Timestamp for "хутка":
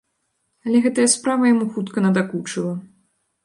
1.77-2.07